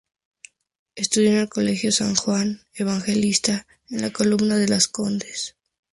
[0.95, 5.55] Estudió en el Colegio San Juan Evangelista, en la comuna de Las Condes.